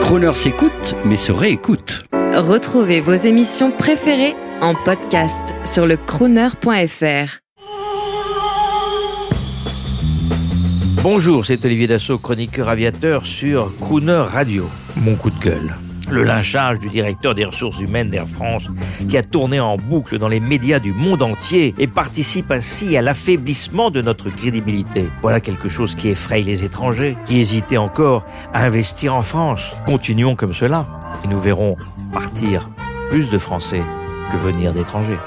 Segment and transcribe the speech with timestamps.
[0.00, 2.04] Croner s'écoute, mais se réécoute.
[2.12, 7.38] Retrouvez vos émissions préférées en podcast sur le crooner.fr.
[11.02, 14.68] Bonjour, c'est Olivier Dassault, chroniqueur aviateur sur Crooner Radio.
[14.96, 15.74] Mon coup de gueule.
[16.10, 18.68] Le lynchage du directeur des ressources humaines d'Air France
[19.08, 23.02] qui a tourné en boucle dans les médias du monde entier et participe ainsi à
[23.02, 25.08] l'affaiblissement de notre crédibilité.
[25.22, 29.74] Voilà quelque chose qui effraie les étrangers, qui hésitaient encore à investir en France.
[29.86, 30.86] Continuons comme cela
[31.24, 31.76] et nous verrons
[32.12, 32.70] partir
[33.10, 33.82] plus de Français
[34.30, 35.18] que venir d'étrangers.